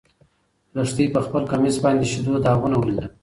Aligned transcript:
لښتې 0.75 1.05
په 1.13 1.19
خپل 1.25 1.43
کمیس 1.51 1.75
باندې 1.83 2.05
د 2.05 2.09
شيدو 2.11 2.33
داغونه 2.45 2.75
ولیدل. 2.79 3.07